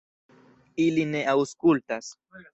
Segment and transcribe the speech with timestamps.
[0.85, 2.11] Ili ne aŭskultas.